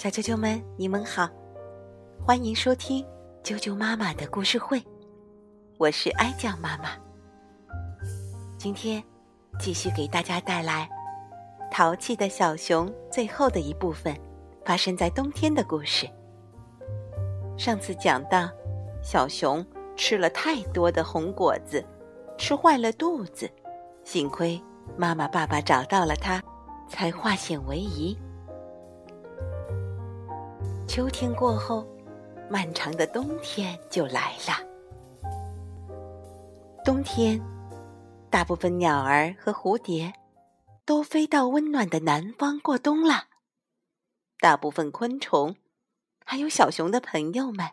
[0.00, 1.28] 小啾啾们，你们好，
[2.24, 3.04] 欢迎收听
[3.44, 4.82] 啾啾妈妈的故事会，
[5.76, 6.92] 我是哀酱妈妈。
[8.56, 9.04] 今天
[9.58, 10.88] 继续给大家带来
[11.70, 14.18] 《淘气的小熊》最后的一部分，
[14.64, 16.08] 发生在冬天的故事。
[17.58, 18.48] 上次讲到，
[19.02, 19.62] 小熊
[19.96, 21.84] 吃了太多的红果子，
[22.38, 23.46] 吃坏了肚子，
[24.02, 24.58] 幸亏
[24.96, 26.42] 妈妈爸爸找到了它，
[26.88, 28.16] 才化险为夷。
[31.00, 31.88] 秋天过后，
[32.50, 34.52] 漫长的冬天就来了。
[36.84, 37.40] 冬天，
[38.28, 40.12] 大部分鸟儿和蝴蝶
[40.84, 43.28] 都飞到温暖的南方过冬了。
[44.40, 45.56] 大部分昆虫，
[46.26, 47.70] 还有小熊的朋友们，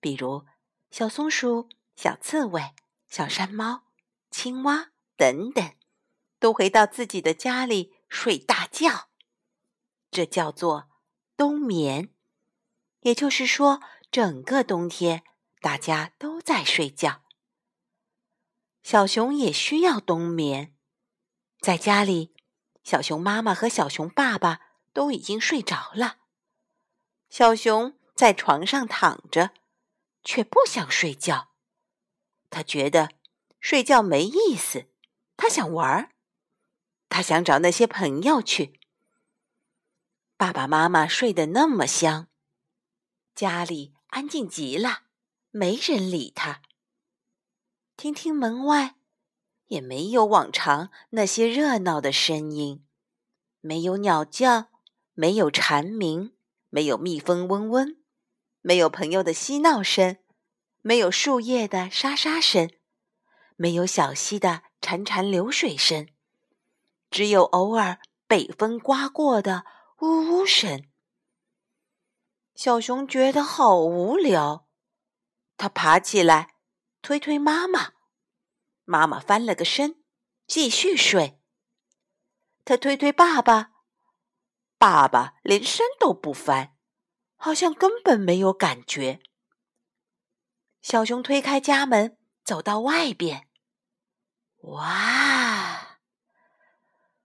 [0.00, 0.46] 比如
[0.90, 2.70] 小松鼠、小刺猬、
[3.06, 3.82] 小山猫、
[4.30, 5.70] 青蛙等等，
[6.40, 9.10] 都回到自己的家里睡大觉。
[10.10, 10.88] 这叫做
[11.36, 12.08] 冬眠。
[13.04, 15.22] 也就是说，整个冬天
[15.60, 17.22] 大家都在睡觉。
[18.82, 20.74] 小熊也需要冬眠。
[21.60, 22.34] 在家里，
[22.82, 24.60] 小熊妈妈和小熊爸爸
[24.94, 26.16] 都已经睡着了。
[27.28, 29.50] 小熊在床上躺着，
[30.22, 31.50] 却不想睡觉。
[32.48, 33.10] 他觉得
[33.60, 34.86] 睡觉没意思，
[35.36, 36.10] 他想玩儿，
[37.10, 38.80] 他想找那些朋友去。
[40.38, 42.28] 爸爸妈妈睡得那么香。
[43.34, 45.00] 家里安静极了，
[45.50, 46.62] 没人理他。
[47.96, 48.94] 听听门外，
[49.66, 52.84] 也没有往常那些热闹的声音，
[53.60, 54.68] 没有鸟叫，
[55.14, 56.32] 没有蝉鸣，
[56.70, 57.96] 没有蜜蜂嗡嗡，
[58.60, 60.18] 没有朋友的嬉闹声，
[60.80, 62.70] 没有树叶的沙沙声，
[63.56, 66.06] 没有小溪的潺潺流水声，
[67.10, 69.64] 只有偶尔北风刮过的
[69.98, 70.84] 呜呜声。
[72.54, 74.68] 小熊觉得好无聊，
[75.56, 76.54] 它爬起来
[77.02, 77.94] 推推妈妈，
[78.84, 80.04] 妈妈翻了个身，
[80.46, 81.40] 继续睡。
[82.64, 83.72] 它推推爸爸，
[84.78, 86.76] 爸爸连身都不翻，
[87.34, 89.20] 好像根本没有感觉。
[90.80, 93.48] 小熊推开家门，走到外边，
[94.58, 95.98] 哇，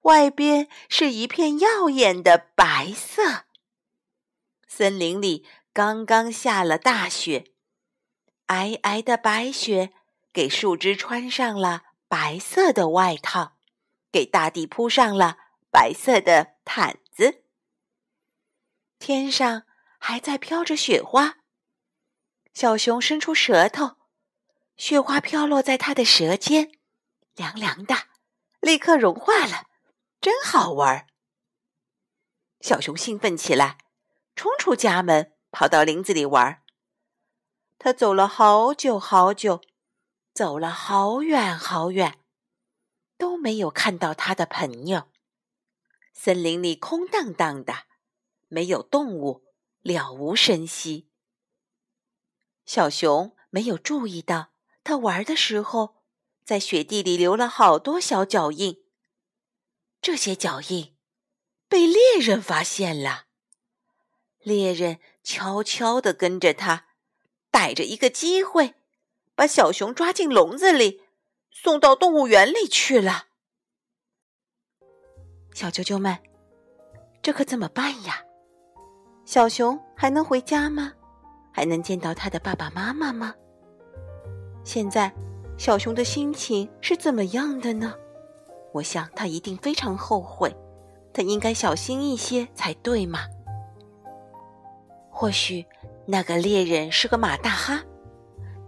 [0.00, 3.44] 外边是一片耀眼的白色。
[4.74, 7.52] 森林里刚刚下了大雪，
[8.46, 9.92] 皑皑的白雪
[10.32, 13.58] 给树枝穿上了白色的外套，
[14.10, 15.36] 给大地铺上了
[15.70, 17.44] 白色的毯子。
[18.98, 19.64] 天上
[19.98, 21.36] 还在飘着雪花，
[22.54, 23.98] 小熊伸出舌头，
[24.78, 26.72] 雪花飘落在它的舌尖，
[27.34, 27.94] 凉凉的，
[28.60, 29.66] 立刻融化了，
[30.18, 31.08] 真好玩儿。
[32.62, 33.76] 小熊兴奋起来。
[34.34, 36.62] 冲出家门，跑到林子里玩。
[37.78, 39.60] 他走了好久好久，
[40.32, 42.20] 走了好远好远，
[43.16, 45.08] 都没有看到他的朋友。
[46.12, 47.86] 森林里空荡荡的，
[48.48, 49.44] 没有动物，
[49.80, 51.08] 了无声息。
[52.64, 54.52] 小熊没有注意到，
[54.84, 56.02] 他玩的时候，
[56.44, 58.84] 在雪地里留了好多小脚印。
[60.00, 60.96] 这些脚印
[61.68, 63.26] 被猎人发现了。
[64.42, 66.86] 猎人悄悄地跟着他，
[67.50, 68.74] 逮着一个机会，
[69.34, 71.02] 把小熊抓进笼子里，
[71.50, 73.26] 送到动物园里去了。
[75.54, 76.18] 小啾啾们，
[77.22, 78.24] 这可怎么办呀？
[79.24, 80.92] 小熊还能回家吗？
[81.52, 83.34] 还能见到他的爸爸妈妈吗？
[84.64, 85.12] 现在，
[85.58, 87.94] 小熊的心情是怎么样的呢？
[88.72, 90.52] 我想他一定非常后悔，
[91.12, 93.26] 他应该小心一些才对嘛。
[95.22, 95.64] 或许
[96.04, 97.80] 那个猎人是个马大哈，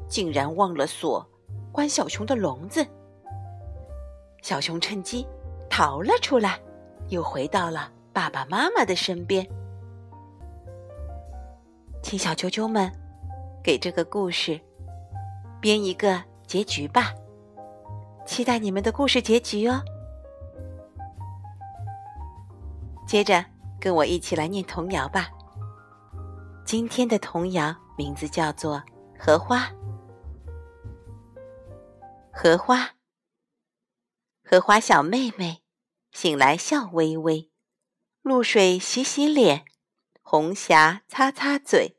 [0.06, 1.28] 竟然忘了锁
[1.72, 2.86] 关小熊的笼子。
[4.40, 5.26] 小熊趁机
[5.68, 6.60] 逃了出来，
[7.08, 9.44] 又回到了爸爸妈妈的身边。
[12.04, 12.88] 请小啾啾们
[13.60, 14.60] 给这个故事
[15.60, 17.12] 编一个结局吧，
[18.24, 19.82] 期待你们的故事结局哦。
[23.08, 23.44] 接着
[23.80, 25.28] 跟我一起来念童谣吧。
[26.64, 28.76] 今天的童谣名字叫做
[29.18, 29.66] 《荷花》。
[32.32, 32.96] 荷花，
[34.42, 35.62] 荷花小妹妹，
[36.10, 37.50] 醒来笑微微，
[38.22, 39.66] 露水洗洗脸，
[40.22, 41.98] 红霞擦擦嘴，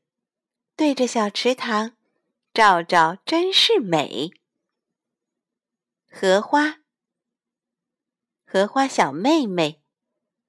[0.76, 1.96] 对着小池塘
[2.52, 4.32] 照照真是美。
[6.10, 6.80] 荷花，
[8.48, 9.84] 荷花小妹妹，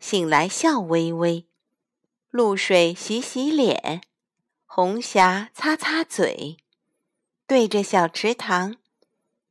[0.01, 1.46] 醒来笑微微。
[2.37, 4.03] 露水洗洗脸，
[4.67, 6.59] 红霞擦擦嘴，
[7.47, 8.77] 对着小池塘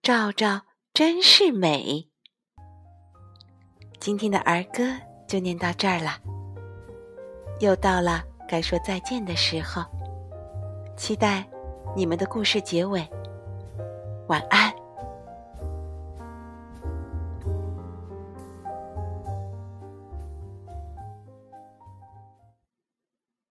[0.04, 0.62] 照照
[0.94, 2.12] 真是美。
[4.00, 4.84] 今天的儿歌
[5.28, 6.20] 就念到这儿了，
[7.60, 9.84] 又到了该说再见的时候，
[10.96, 11.44] 期待
[11.96, 13.04] 你们的故事结尾。
[14.28, 14.85] 晚安。